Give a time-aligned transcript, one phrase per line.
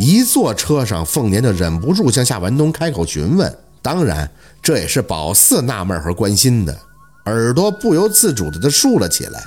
[0.00, 3.52] 一坐车上，凤年就忍不住向夏文东开口询问。
[3.82, 4.30] 当然，
[4.62, 6.80] 这也是宝四纳闷和关心的，
[7.24, 9.42] 耳朵不由自主的就竖了起来。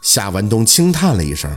[0.00, 1.50] 夏文东轻叹了一声：“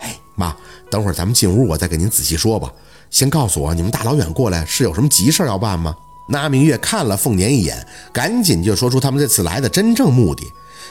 [0.00, 0.56] 哎，妈，
[0.90, 2.72] 等会儿咱们进屋，我再给您仔细说吧。
[3.10, 5.94] 先告诉我，你们大老远过来是有什么急事要办吗？”
[6.30, 10.42] 那明月看了凤年一眼，赶紧就说出他们这次来的真正目的：“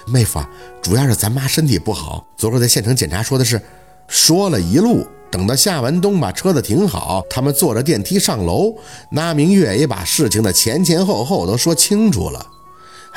[0.06, 0.40] 妹夫，
[0.80, 3.60] 主要是咱妈身体不好，昨儿在县城检查说的是。”
[4.08, 5.08] 说了一路。
[5.32, 8.76] 等到夏文东把车子停好，他们坐着电梯上楼，
[9.12, 12.46] 那明月也把事情的前前后后都说清楚了。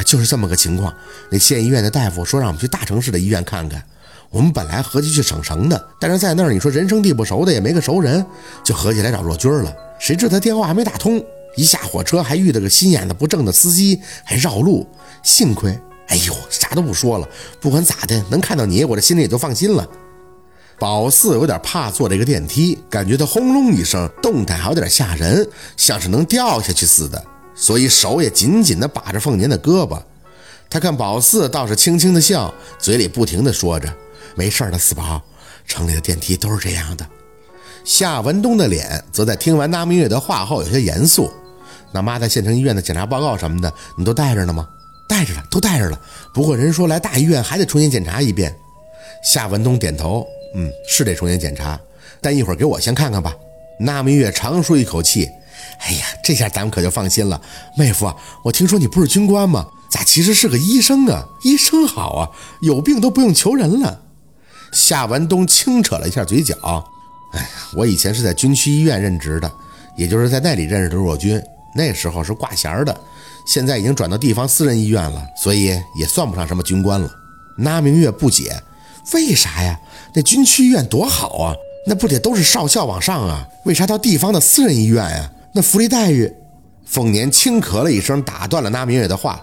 [0.07, 0.93] 就是这么个情况。
[1.30, 3.83] 那县医院的大夫说让我们去大城市的医院看看。
[4.30, 8.24] 我们本来合计去省城的，但是在那儿你说人生地不熟的，也没个熟人，
[8.65, 9.73] 就合计来找若军了。
[10.01, 11.24] 谁知他电话还没打通，
[11.57, 14.85] 一下火车还遇到个心眼子不正的司机，还绕路。
[15.23, 17.29] 幸亏，哎呦，啥都不说了。
[17.60, 19.88] 不管咋的，能看到你，我这心里也就放心了。
[20.78, 30.01] 宝四有点怕坐这个电梯，感觉它轰隆一声，动态还有点吓人，像是能掉下去似的，所以手也紧紧地把着凤年的胳膊。
[30.68, 33.95] 他看宝四倒是轻轻的笑，嘴里不停地说着
[34.34, 35.23] ：“没事的，四宝，
[35.66, 37.06] 城里的电梯都是这样的。”
[37.84, 41.30] 夏文东的脸则在听完那明月的话后有些严肃
[41.93, 44.66] ：“那妈在县城医院的检查报告什么的，你都带着呢吗
[45.09, 46.01] ？”“带着了，都带着了。
[46.32, 48.52] 不过人说来大医院还得重新检查一遍。”
[49.23, 50.27] 夏文东点头。
[50.55, 51.79] 嗯，是得重新检查，
[52.21, 53.35] 但一会儿给我先看看吧。
[53.79, 55.29] 那明月长舒一口气，
[55.80, 57.41] 哎呀，这下咱们可就放心了。
[57.77, 58.13] 妹夫，
[58.45, 59.66] 我听说你不是军官吗？
[59.91, 61.27] 咋其实是个医生啊？
[61.43, 62.30] 医生好啊，
[62.63, 64.00] 有病都不用求人了。
[64.72, 66.56] 夏文东轻扯了一下嘴角，
[67.33, 69.53] 哎呀，我以前是在军区医院任职的，
[69.97, 71.41] 也就是在那里认识的若军，
[71.77, 72.97] 那时候是挂衔的，
[73.47, 77.09] 现在已经转到地方私人医院了，所以也算不上什么军官了。
[77.56, 78.61] 那明月不解，
[79.12, 79.78] 为啥呀？
[80.15, 81.55] 那军区医院多好啊，
[81.87, 83.47] 那不得都是少校往上啊？
[83.65, 85.31] 为啥到地方的私人医院呀？
[85.53, 86.33] 那福利待遇……
[86.87, 89.43] 凤年轻咳了一声，打断了那明月的话：“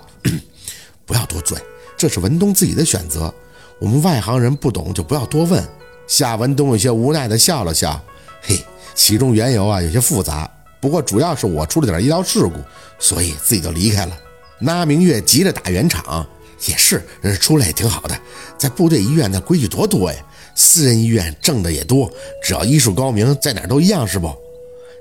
[1.05, 1.57] 不要多嘴，
[1.97, 3.33] 这是文东自己的选择，
[3.79, 5.63] 我们外行人不懂就不要多问。”
[6.07, 7.99] 夏文东有些无奈地笑了笑
[8.41, 8.59] ：“嘿，
[8.95, 10.49] 其中缘由啊有些复杂，
[10.79, 12.53] 不过主要是我出了点医疗事故，
[12.99, 14.17] 所以自己就离开了。”
[14.59, 16.25] 那明月急着打圆场
[16.67, 17.03] ：“也是，
[17.39, 18.17] 出来也挺好的，
[18.57, 20.17] 在部队医院那规矩多多呀。”
[20.53, 22.11] 私人医院挣的也多，
[22.43, 24.29] 只要医术高明，在哪儿都一样，是不？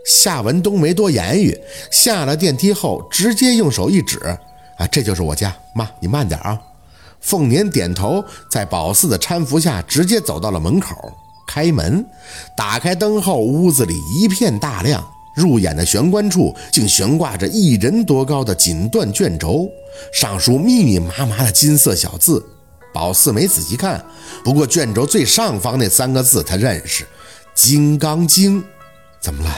[0.07, 1.59] 夏文东没多言语，
[1.91, 4.19] 下了电梯后直接用手一指
[4.79, 5.55] ：“啊，这就是我家。
[5.75, 6.59] 妈，你慢点啊。”
[7.21, 10.95] 凤年点头，在宝四的搀扶下，直接走到了门口。
[11.47, 12.07] 开门，
[12.57, 15.05] 打开灯后，屋子里一片大亮，
[15.41, 19.69] 入眼的玄关处竟悬挂着一人多高的锦缎卷轴，
[20.13, 22.45] 上书密密麻麻的金色小字。
[22.93, 24.05] 宝四没仔细看，
[24.45, 27.05] 不过卷轴最上方那三个字他认识，
[27.55, 28.61] 《金刚经》。
[29.21, 29.51] 怎么了？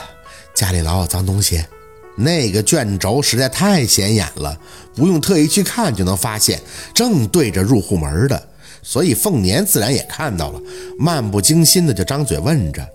[0.55, 1.65] 家里老有脏东西？
[2.15, 4.55] 那个卷轴实在太显眼了，
[4.95, 6.61] 不用特意去看就能发现，
[6.93, 8.49] 正对着入户门的。
[8.83, 10.61] 所以凤年自然也看到了，
[10.99, 12.87] 漫不经心的就张嘴问着。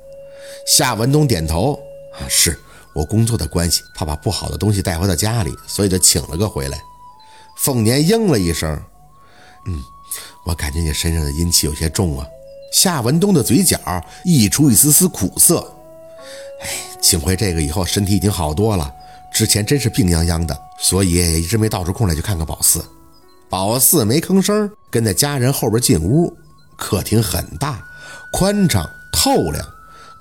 [0.68, 1.80] 夏文东点头
[2.14, 2.60] ：“啊，是
[2.98, 6.82] 我工作的关系，怕把不好的东西带回到家里，所以就请了个回来。”
[7.58, 8.82] 凤年应了一声
[9.68, 9.84] ：“嗯。”
[10.46, 12.26] 我感觉你身上的阴气有些重啊。
[12.72, 13.78] 夏文东的嘴角
[14.24, 15.60] 溢出一丝丝苦涩。
[16.62, 16.70] 哎，
[17.02, 18.90] 请回这个以后身体已经好多了，
[19.34, 22.84] 之前真是病殃殃的，所以也一直没倒出空来去看看宝四。
[23.50, 26.36] 宝四没吭声，跟在家人后边进屋。
[26.78, 27.86] 客厅很大，
[28.32, 29.66] 宽敞透亮，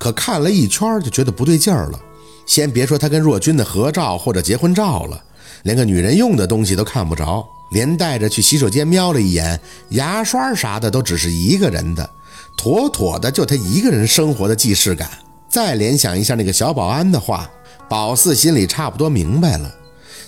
[0.00, 2.00] 可看了一圈就觉得不对劲儿了。
[2.46, 5.22] 先别说他跟若君的合照或者结婚照了，
[5.64, 7.46] 连个女人用的东西都看不着。
[7.72, 12.08] 连带着去洗手间瞄了一眼，牙刷啥的都只是一个人的，
[12.56, 15.10] 妥妥的就他一个人生活的既视感。
[15.48, 17.50] 再联想一下那个小保安的话，
[17.88, 19.68] 宝四心里差不多明白了。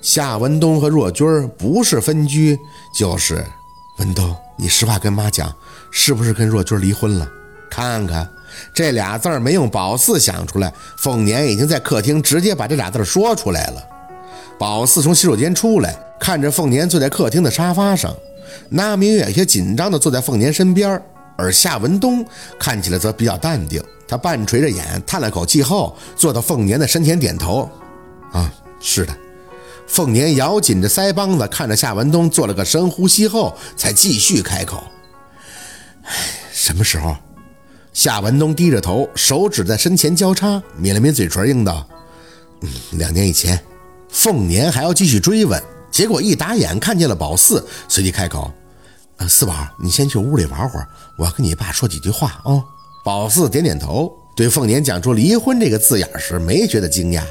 [0.03, 2.59] 夏文东和若君不是分居，
[2.93, 3.47] 就是
[3.99, 5.55] 文东，你实话跟妈讲，
[5.93, 7.31] 是不是跟若君离婚了？
[7.71, 8.29] 看看
[8.75, 13.83] 这俩字儿没用宝四想出来，凤年已经在客厅直接把这俩字说出来了。
[14.59, 15.97] 宝四从洗手间出来。
[16.21, 18.13] 看着凤年坐在客厅的沙发上，
[18.69, 21.01] 那明月有些紧张地坐在凤年身边，
[21.37, 22.27] 而夏文东
[22.59, 23.81] 看起来则比较淡定。
[24.09, 27.71] 他半垂着眼，叹了口气后，坐到凤年的身前点头
[28.35, 29.17] ：“啊，是的。”
[29.87, 34.83] 凤年咬紧着腮帮子，看着夏文东，做了个深呼吸后，才继续开口
[36.03, 36.11] ：“哎，
[36.53, 37.17] 什么时候？”
[37.99, 41.85] 夏文东低着头，手指在身前交叉，抿了抿嘴唇，应道
[42.63, 43.61] ：“嗯，两年以前。”
[44.09, 45.61] 凤年还要继续追问。
[45.91, 48.53] 结果一打眼看见了宝四，随即开口
[49.19, 50.87] ：“呃，四宝，你先去屋里玩会儿，
[51.17, 52.63] 我要跟你爸说几句话啊。”
[53.05, 57.25] 宝四点点头，对凤年讲出离婚这个字眼时，没觉得惊讶，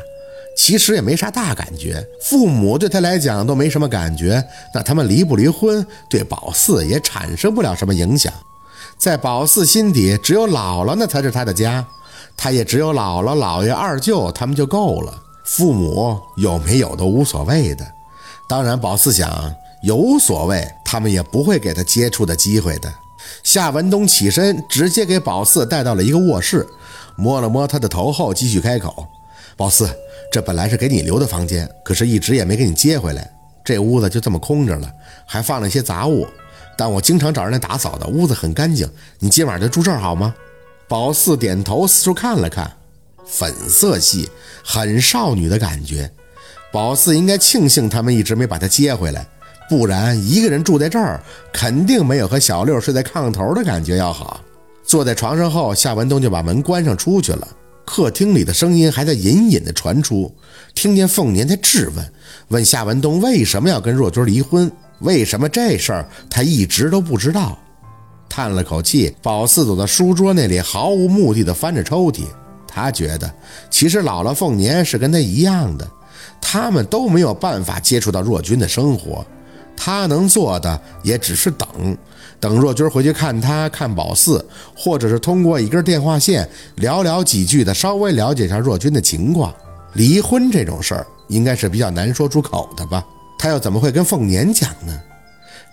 [0.57, 2.05] 其实也没啥大感觉。
[2.21, 8.33] 父母对他来讲都没什么感觉，那他们离不离婚，对宝四也产生不了什么影响。
[8.97, 11.85] 在宝四心底，只有姥姥那才是他的家，
[12.35, 15.13] 他也只有姥姥、姥爷、二舅他们就够了。
[15.43, 17.85] 父母有没有都无所谓的。
[18.49, 19.53] 当然，宝四想
[19.83, 22.91] 有所谓，他们也不会给他接触的机会的。
[23.43, 26.67] 夏文东起身，直接给宝四带到了一个卧室，
[27.15, 29.07] 摸了摸他的头后，继续开口
[29.55, 29.89] ：“宝四，
[30.31, 33.29] 这本来是给你留的房间，可是一直也没给你接回来，
[33.63, 34.91] 这屋子就这么空着了，
[35.25, 36.25] 还放了一些杂物。”
[36.77, 38.87] 但我经常找人来打扫的，屋子很干净。
[39.19, 40.33] 你今晚就住这儿好吗？
[40.87, 42.71] 宝四点头，四处看了看，
[43.25, 44.29] 粉色系，
[44.63, 46.09] 很少女的感觉。
[46.71, 49.27] 宝四应该庆幸他们一直没把她接回来，
[49.67, 51.19] 不然一个人住在这儿，
[51.51, 54.39] 肯定没有和小六睡在炕头的感觉要好。
[54.85, 57.47] 坐在床上后，夏文东就把门关上出去了。
[57.83, 60.33] 客厅里的声音还在隐隐的传出，
[60.73, 62.13] 听见凤年在质问，
[62.49, 64.71] 问夏文东为什么要跟若君离婚。
[64.99, 67.57] 为什么这事儿他一直都不知道？
[68.29, 72.23] 叹了口气，宝四走到书桌那里，毫无目的的翻着抽屉。
[72.67, 73.31] 他觉得，
[73.71, 75.87] 其实姥姥凤年是跟他一样的，
[76.39, 79.25] 他们都没有办法接触到若君的生活，
[79.75, 81.97] 他能做的也只是等，
[82.39, 84.45] 等若君回去看他，看宝四，
[84.75, 89.51] 或者是通过一根电话线聊聊几句的，稍微了解一下若君的情况。
[89.93, 93.03] 离婚这种事儿，应该是比较难说出口的吧。
[93.37, 94.99] 他又怎么会跟凤年讲呢？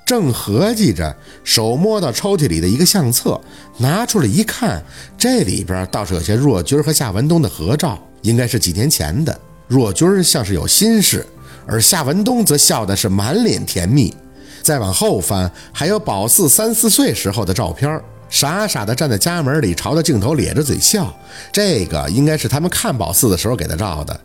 [0.05, 3.40] 正合计着，手摸到抽屉里的一个相册，
[3.78, 4.82] 拿出来一看，
[5.16, 9.40] 这里边倒是有些若君和夏文东的合照，应该是几年前的。
[9.66, 11.26] 若君像是有心事，
[11.66, 14.14] 而夏文东则笑的是满脸甜蜜。
[14.62, 21.14] 再往后翻，还有宝四三四岁时候的照片，傻傻的站在家门里，朝着镜头咧着嘴笑。
[21.50, 24.20] 这个应该是他们看宝四的时候给他照的，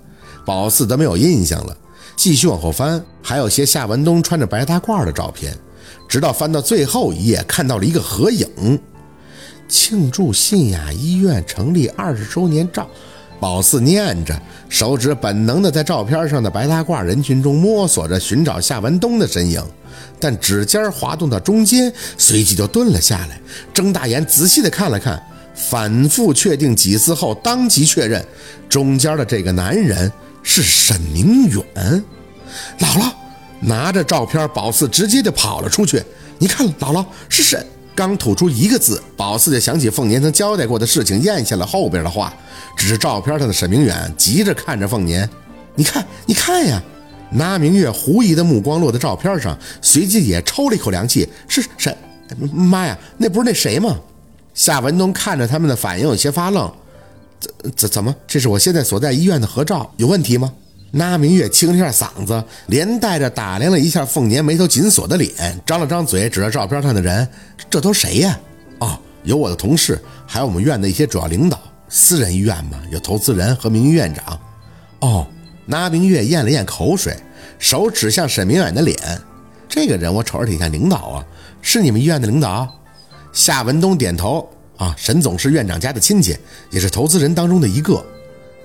[0.45, 1.77] 宝四都没有印象了。
[2.19, 5.57] 继续往后翻，还有些夏文东穿着白大褂的照片，
[6.05, 8.77] 直到翻到最后一页，看到了一个合影，
[9.69, 12.85] 庆祝信雅医院成立二十周年照。
[13.39, 14.37] 宝四念着，
[14.67, 19.63] 手指本能的在照片上的白大褂人群中摸索着寻找夏文东的身影，
[20.19, 23.39] 但指尖滑动到中间，随即就顿了下来，
[23.73, 25.23] 睁大眼仔细的看了看，
[25.55, 28.21] 反复确定几次后，当即确认，
[28.67, 30.11] 中间的这个男人。
[30.43, 32.03] 是沈明远，
[32.79, 33.11] 姥姥
[33.59, 36.03] 拿着照片，宝四直接就跑了出去。
[36.37, 37.65] 你看，姥姥是沈。
[37.95, 42.33] 刚吐出一个字，宝四就想起凤年曾交代过的事情，咽下了后边的话。
[42.77, 45.29] 只是照片上的沈明远急着看着凤年，
[45.75, 46.81] 你看，你看呀！
[47.31, 51.27] 拿明月狐疑的目光落在照片上，随即也抽了一口凉气。
[51.47, 51.95] 是沈，
[52.53, 53.95] 妈呀，那不是那谁吗？
[54.53, 56.71] 夏文东看着他们的反应，有些发愣。
[57.75, 58.15] 怎怎么？
[58.27, 60.51] 这是我现在所在医院的合照，有问题吗？
[60.91, 67.27] 那明月清了一下嗓子，连带着打量了一下凤年眉头紧锁的脸，张了张嘴，指着照片上的人
[67.69, 68.39] ：“这都谁呀
[68.79, 71.59] ？”“哦，有我的同事，还有我们院的一些主要领导。
[71.89, 74.39] 私人医院嘛，有投资人和名誉院长。
[75.01, 75.27] ”“哦。”
[75.71, 77.15] 那明月咽了咽口水，
[77.59, 78.97] 手指向沈明远的脸
[79.69, 81.25] ：“这个人我瞅着挺像领导啊，
[81.61, 82.67] 是你们医院的领导？”
[83.31, 84.49] 夏文东点头。
[84.79, 86.35] 啊，沈总是院长家的亲戚，
[86.71, 88.03] 也是投资人当中的一个。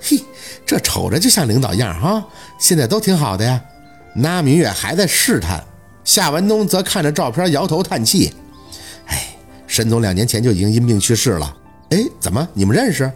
[0.01, 0.23] 嘿，
[0.65, 2.25] 这瞅着就像领导样哈。
[2.59, 3.61] 现在都挺好的呀。
[4.15, 5.63] 那明月还在试探，
[6.05, 8.33] 夏文东则看着照片摇头叹气。
[9.07, 9.37] 哎，
[9.67, 11.57] 沈总两年前就已经因病去世了。
[11.91, 13.11] 哎，怎么你们认识？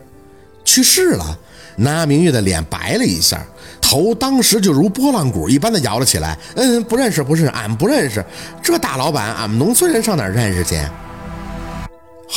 [0.64, 1.38] 去世了？
[1.76, 3.46] 那明月的脸白了一下，
[3.80, 6.36] 头当时就如拨浪鼓一般的摇了起来。
[6.56, 8.24] 嗯，不认识，不是，俺不认识。
[8.60, 10.76] 这大老板，俺们农村人上哪认识去？